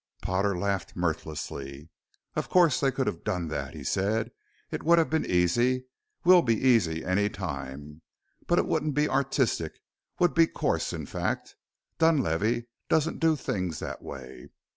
Potter 0.23 0.57
laughed 0.57 0.95
mirthlessly. 0.95 1.89
"Of 2.35 2.49
course 2.49 2.79
they 2.79 2.89
could 2.91 3.05
have 3.05 3.23
done 3.23 3.49
that," 3.49 3.75
he 3.75 3.83
said; 3.83 4.31
"it 4.71 4.81
would 4.81 4.97
have 4.97 5.11
been 5.11 5.27
easy 5.27 5.85
will 6.25 6.41
be 6.41 6.55
easy 6.59 7.05
any 7.05 7.29
time. 7.29 8.01
But 8.47 8.57
it 8.57 8.65
wouldn't 8.65 8.95
be 8.95 9.07
artistic, 9.07 9.79
would 10.17 10.33
be 10.33 10.47
coarse 10.47 10.91
in 10.91 11.05
fact. 11.05 11.55
Dunlavey 11.99 12.65
doesn't 12.89 13.19
do 13.19 13.35
things 13.35 13.77
that 13.77 14.01
way. 14.01 14.49